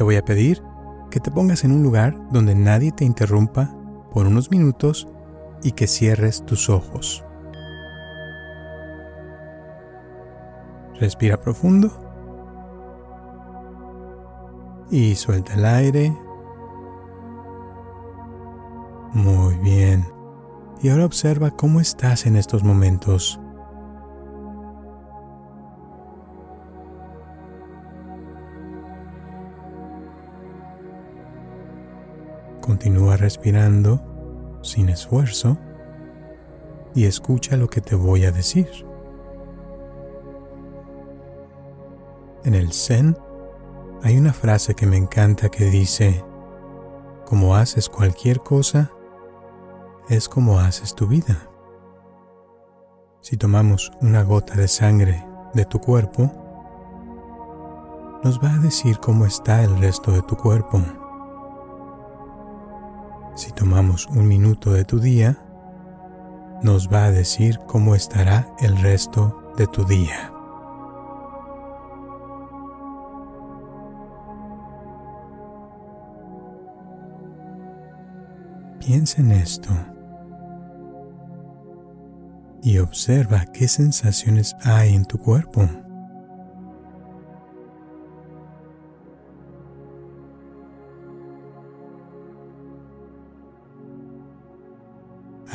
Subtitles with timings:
[0.00, 0.62] Te voy a pedir
[1.10, 3.76] que te pongas en un lugar donde nadie te interrumpa
[4.10, 5.06] por unos minutos
[5.62, 7.22] y que cierres tus ojos.
[10.98, 11.90] Respira profundo
[14.90, 16.16] y suelta el aire.
[19.12, 20.06] Muy bien.
[20.80, 23.38] Y ahora observa cómo estás en estos momentos.
[32.80, 34.00] Continúa respirando
[34.62, 35.58] sin esfuerzo
[36.94, 38.70] y escucha lo que te voy a decir.
[42.42, 43.18] En el Zen
[44.02, 46.24] hay una frase que me encanta que dice,
[47.26, 48.90] como haces cualquier cosa,
[50.08, 51.50] es como haces tu vida.
[53.20, 56.32] Si tomamos una gota de sangre de tu cuerpo,
[58.24, 60.80] nos va a decir cómo está el resto de tu cuerpo.
[63.34, 65.36] Si tomamos un minuto de tu día,
[66.62, 70.32] nos va a decir cómo estará el resto de tu día.
[78.78, 79.70] Piensa en esto
[82.62, 85.68] y observa qué sensaciones hay en tu cuerpo.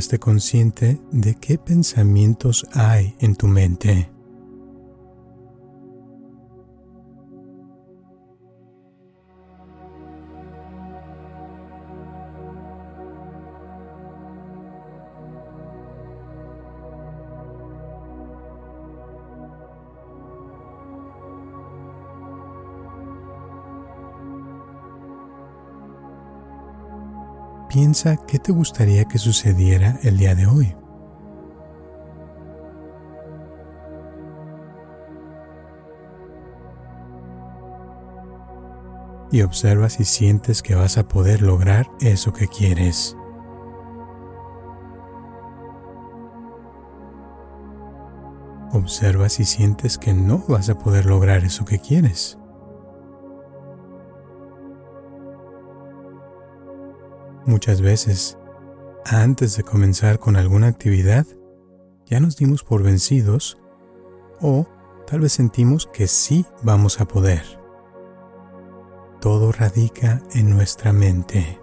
[0.00, 4.08] Hazte consciente de qué pensamientos hay en tu mente.
[27.70, 30.74] Piensa qué te gustaría que sucediera el día de hoy.
[39.30, 43.16] Y observa si sientes que vas a poder lograr eso que quieres.
[48.72, 52.39] Observa si sientes que no vas a poder lograr eso que quieres.
[57.46, 58.38] Muchas veces,
[59.06, 61.26] antes de comenzar con alguna actividad,
[62.06, 63.58] ya nos dimos por vencidos
[64.40, 64.66] o
[65.06, 67.42] tal vez sentimos que sí vamos a poder.
[69.20, 71.58] Todo radica en nuestra mente.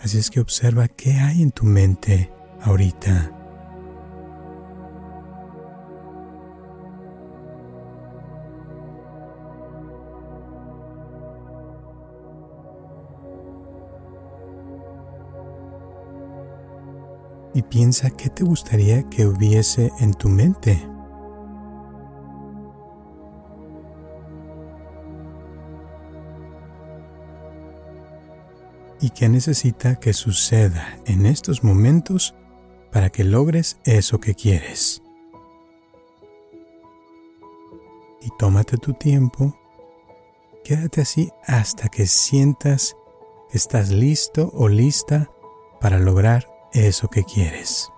[0.00, 3.39] Así es que observa qué hay en tu mente ahorita.
[17.60, 20.82] Y piensa qué te gustaría que hubiese en tu mente.
[29.02, 32.34] ¿Y qué necesita que suceda en estos momentos
[32.90, 35.02] para que logres eso que quieres?
[38.22, 39.54] Y tómate tu tiempo,
[40.64, 42.96] quédate así hasta que sientas
[43.50, 45.30] que estás listo o lista
[45.78, 47.92] para lograr eso que quieres.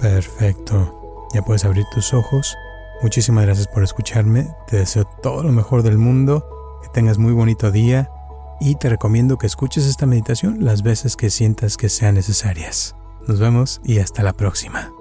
[0.00, 1.28] Perfecto.
[1.34, 2.56] Ya puedes abrir tus ojos.
[3.02, 4.48] Muchísimas gracias por escucharme.
[4.66, 6.46] Te deseo todo lo mejor del mundo.
[6.82, 8.10] Que tengas muy bonito día.
[8.60, 12.96] Y te recomiendo que escuches esta meditación las veces que sientas que sean necesarias.
[13.26, 14.92] Nos vemos y hasta la próxima.